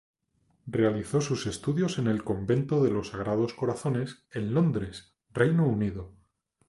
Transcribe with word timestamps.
Realizó 0.65 1.21
sus 1.21 1.45
estudios 1.45 1.99
en 1.99 2.07
el 2.07 2.23
Convento 2.23 2.83
de 2.83 2.89
los 2.89 3.09
Sagrados 3.09 3.53
Corazones 3.53 4.25
en 4.31 4.55
Londres, 4.55 5.13
Reino 5.31 5.67
Unido. 5.67 6.15